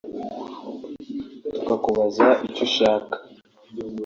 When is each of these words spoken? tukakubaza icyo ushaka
tukakubaza 1.53 2.27
icyo 2.47 2.63
ushaka 2.67 3.15